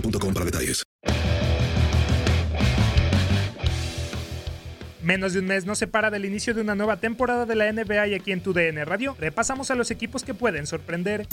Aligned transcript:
para 0.00 0.44
detalles. 0.44 0.82
Menos 5.02 5.34
de 5.34 5.38
un 5.38 5.46
mes 5.46 5.64
nos 5.64 5.78
separa 5.78 6.10
del 6.10 6.24
inicio 6.24 6.52
de 6.52 6.62
una 6.62 6.74
nueva 6.74 6.96
temporada 6.96 7.46
de 7.46 7.54
la 7.54 7.72
NBA 7.72 8.08
y 8.08 8.14
aquí 8.14 8.32
en 8.32 8.40
tu 8.40 8.52
DN 8.52 8.84
Radio 8.84 9.16
repasamos 9.20 9.70
a 9.70 9.76
los 9.76 9.92
equipos 9.92 10.24
que 10.24 10.34
pueden 10.34 10.66
sorprender. 10.66 11.28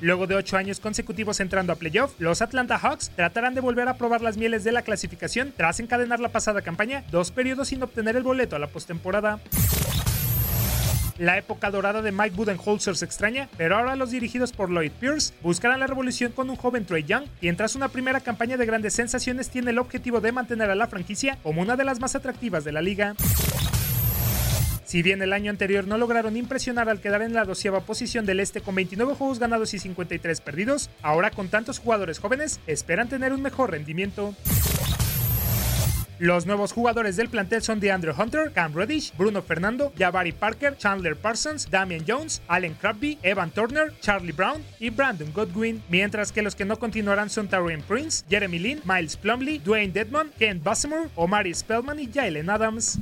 Luego 0.00 0.26
de 0.26 0.36
ocho 0.36 0.56
años 0.56 0.80
consecutivos 0.80 1.40
entrando 1.40 1.72
a 1.72 1.76
playoff, 1.76 2.14
los 2.18 2.40
Atlanta 2.40 2.78
Hawks 2.78 3.10
tratarán 3.10 3.54
de 3.54 3.60
volver 3.60 3.88
a 3.88 3.98
probar 3.98 4.22
las 4.22 4.36
mieles 4.36 4.64
de 4.64 4.72
la 4.72 4.82
clasificación 4.82 5.52
tras 5.54 5.80
encadenar 5.80 6.20
la 6.20 6.30
pasada 6.30 6.62
campaña 6.62 7.04
dos 7.10 7.30
periodos 7.30 7.68
sin 7.68 7.82
obtener 7.82 8.16
el 8.16 8.22
boleto 8.22 8.56
a 8.56 8.58
la 8.58 8.68
postemporada. 8.68 9.40
La 11.18 11.36
época 11.36 11.72
dorada 11.72 12.00
de 12.00 12.12
Mike 12.12 12.36
Budenholzer 12.36 12.96
se 12.96 13.04
extraña, 13.04 13.48
pero 13.56 13.76
ahora 13.76 13.96
los 13.96 14.12
dirigidos 14.12 14.52
por 14.52 14.70
Lloyd 14.70 14.92
Pierce 15.00 15.34
buscarán 15.42 15.80
la 15.80 15.88
revolución 15.88 16.30
con 16.30 16.48
un 16.48 16.54
joven 16.54 16.84
Trey 16.84 17.02
Young, 17.02 17.24
quien 17.40 17.56
tras 17.56 17.74
una 17.74 17.88
primera 17.88 18.20
campaña 18.20 18.56
de 18.56 18.64
grandes 18.66 18.94
sensaciones 18.94 19.50
tiene 19.50 19.72
el 19.72 19.78
objetivo 19.78 20.20
de 20.20 20.30
mantener 20.30 20.70
a 20.70 20.76
la 20.76 20.86
franquicia 20.86 21.36
como 21.42 21.60
una 21.60 21.74
de 21.74 21.84
las 21.84 21.98
más 21.98 22.14
atractivas 22.14 22.62
de 22.62 22.70
la 22.70 22.82
liga. 22.82 23.16
Si 24.84 25.02
bien 25.02 25.20
el 25.20 25.32
año 25.32 25.50
anterior 25.50 25.88
no 25.88 25.98
lograron 25.98 26.36
impresionar 26.36 26.88
al 26.88 27.00
quedar 27.00 27.22
en 27.22 27.34
la 27.34 27.44
doceava 27.44 27.80
posición 27.80 28.24
del 28.24 28.38
este 28.38 28.60
con 28.60 28.76
29 28.76 29.16
juegos 29.16 29.40
ganados 29.40 29.74
y 29.74 29.80
53 29.80 30.40
perdidos, 30.40 30.88
ahora 31.02 31.32
con 31.32 31.48
tantos 31.48 31.80
jugadores 31.80 32.20
jóvenes 32.20 32.60
esperan 32.68 33.08
tener 33.08 33.32
un 33.32 33.42
mejor 33.42 33.72
rendimiento. 33.72 34.34
Los 36.18 36.46
nuevos 36.46 36.72
jugadores 36.72 37.14
del 37.14 37.28
plantel 37.28 37.62
son 37.62 37.78
DeAndre 37.78 38.12
Hunter, 38.12 38.50
Cam 38.52 38.74
Reddish, 38.74 39.12
Bruno 39.16 39.40
Fernando, 39.40 39.92
Jabari 39.96 40.32
Parker, 40.32 40.76
Chandler 40.76 41.14
Parsons, 41.14 41.70
Damian 41.70 42.04
Jones, 42.06 42.42
Allen 42.48 42.74
Crabbe, 42.74 43.18
Evan 43.22 43.52
Turner, 43.52 43.92
Charlie 44.00 44.32
Brown 44.32 44.64
y 44.80 44.90
Brandon 44.90 45.32
Godwin, 45.32 45.80
mientras 45.88 46.32
que 46.32 46.42
los 46.42 46.56
que 46.56 46.64
no 46.64 46.76
continuarán 46.76 47.30
son 47.30 47.46
Tarian 47.46 47.82
Prince, 47.82 48.24
Jeremy 48.28 48.58
Lin, 48.58 48.80
Miles 48.84 49.16
Plumley, 49.16 49.58
Dwayne 49.60 49.92
Dedmon, 49.92 50.32
Ken 50.36 50.60
Bassemore, 50.60 51.08
Omari 51.14 51.54
Spellman 51.54 52.00
y 52.00 52.10
Jalen 52.12 52.50
Adams. 52.50 52.98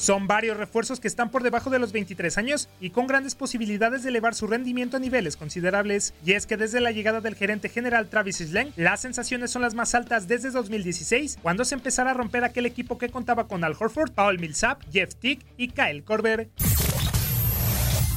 Son 0.00 0.26
varios 0.26 0.56
refuerzos 0.56 0.98
que 0.98 1.08
están 1.08 1.30
por 1.30 1.42
debajo 1.42 1.68
de 1.68 1.78
los 1.78 1.92
23 1.92 2.38
años 2.38 2.70
y 2.80 2.88
con 2.88 3.06
grandes 3.06 3.34
posibilidades 3.34 4.02
de 4.02 4.08
elevar 4.08 4.34
su 4.34 4.46
rendimiento 4.46 4.96
a 4.96 5.00
niveles 5.00 5.36
considerables. 5.36 6.14
Y 6.24 6.32
es 6.32 6.46
que 6.46 6.56
desde 6.56 6.80
la 6.80 6.90
llegada 6.90 7.20
del 7.20 7.34
gerente 7.34 7.68
general 7.68 8.08
Travis 8.08 8.38
Slang, 8.38 8.72
las 8.76 9.02
sensaciones 9.02 9.50
son 9.50 9.60
las 9.60 9.74
más 9.74 9.94
altas 9.94 10.26
desde 10.26 10.52
2016, 10.52 11.40
cuando 11.42 11.66
se 11.66 11.74
empezara 11.74 12.12
a 12.12 12.14
romper 12.14 12.44
aquel 12.44 12.64
equipo 12.64 12.96
que 12.96 13.10
contaba 13.10 13.46
con 13.46 13.62
Al 13.62 13.76
Horford, 13.78 14.12
Paul 14.12 14.38
Millsap, 14.38 14.82
Jeff 14.90 15.14
Tick 15.16 15.44
y 15.58 15.68
Kyle 15.68 16.02
Korver. 16.02 16.48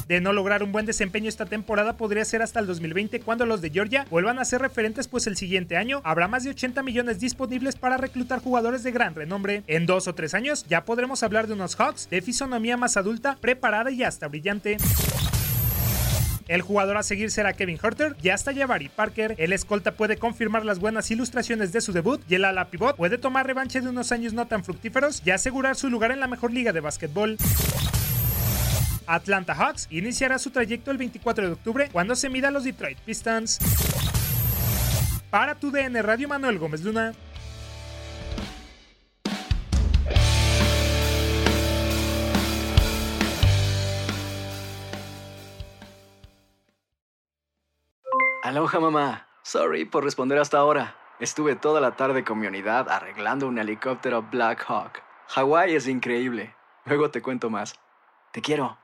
De 0.08 0.20
no 0.20 0.32
lograr 0.32 0.62
un 0.62 0.72
buen 0.72 0.86
desempeño 0.86 1.28
esta 1.28 1.46
temporada 1.46 1.96
podría 1.96 2.24
ser 2.24 2.42
hasta 2.42 2.60
el 2.60 2.66
2020 2.66 3.20
cuando 3.20 3.46
los 3.46 3.60
de 3.60 3.70
Georgia 3.70 4.06
vuelvan 4.10 4.38
a 4.38 4.44
ser 4.44 4.60
referentes 4.60 5.08
pues 5.08 5.26
el 5.26 5.36
siguiente 5.36 5.76
año 5.76 6.00
habrá 6.04 6.28
más 6.28 6.44
de 6.44 6.50
80 6.50 6.82
millones 6.82 7.20
disponibles 7.20 7.76
para 7.76 7.96
reclutar 7.96 8.40
jugadores 8.40 8.82
de 8.82 8.92
gran 8.92 9.14
renombre. 9.14 9.62
En 9.66 9.86
dos 9.86 10.08
o 10.08 10.14
tres 10.14 10.34
años 10.34 10.64
ya 10.68 10.84
podremos 10.84 11.22
hablar 11.22 11.46
de 11.46 11.54
unos 11.54 11.76
Hawks 11.76 12.08
de 12.10 12.22
fisonomía 12.22 12.76
más 12.76 12.96
adulta, 12.96 13.36
preparada 13.40 13.90
y 13.90 14.02
hasta 14.02 14.28
brillante. 14.28 14.76
El 16.46 16.60
jugador 16.60 16.98
a 16.98 17.02
seguir 17.02 17.30
será 17.30 17.54
Kevin 17.54 17.78
Herter 17.82 18.16
y 18.22 18.28
hasta 18.28 18.54
Jabari 18.54 18.90
Parker. 18.90 19.34
El 19.38 19.52
escolta 19.52 19.92
puede 19.92 20.18
confirmar 20.18 20.64
las 20.64 20.78
buenas 20.78 21.10
ilustraciones 21.10 21.72
de 21.72 21.80
su 21.80 21.92
debut 21.92 22.20
y 22.28 22.34
el 22.34 22.44
ala 22.44 22.66
pivot 22.66 22.96
puede 22.96 23.16
tomar 23.16 23.46
revancha 23.46 23.80
de 23.80 23.88
unos 23.88 24.12
años 24.12 24.34
no 24.34 24.46
tan 24.46 24.62
fructíferos 24.62 25.22
y 25.24 25.30
asegurar 25.30 25.76
su 25.76 25.88
lugar 25.88 26.12
en 26.12 26.20
la 26.20 26.26
mejor 26.26 26.52
liga 26.52 26.72
de 26.72 26.80
básquetbol. 26.80 27.38
Atlanta 29.06 29.54
Hawks 29.54 29.86
iniciará 29.90 30.38
su 30.38 30.50
trayecto 30.50 30.90
el 30.90 30.98
24 30.98 31.46
de 31.46 31.52
octubre 31.52 31.88
cuando 31.92 32.16
se 32.16 32.28
mida 32.28 32.48
a 32.48 32.50
los 32.50 32.64
Detroit 32.64 32.98
Pistons. 32.98 33.58
Para 35.30 35.54
tu 35.54 35.70
DN 35.70 36.00
Radio 36.02 36.28
Manuel 36.28 36.58
Gómez 36.58 36.82
Luna. 36.82 37.12
Aloha 48.44 48.78
mamá. 48.78 49.26
Sorry 49.42 49.84
por 49.84 50.04
responder 50.04 50.38
hasta 50.38 50.58
ahora. 50.58 50.96
Estuve 51.18 51.56
toda 51.56 51.80
la 51.80 51.96
tarde 51.96 52.24
con 52.24 52.38
mi 52.38 52.46
unidad 52.46 52.88
arreglando 52.90 53.48
un 53.48 53.58
helicóptero 53.58 54.22
Black 54.22 54.64
Hawk. 54.68 55.02
Hawái 55.28 55.74
es 55.74 55.88
increíble. 55.88 56.54
Luego 56.84 57.10
te 57.10 57.22
cuento 57.22 57.50
más. 57.50 57.74
Te 58.32 58.42
quiero. 58.42 58.83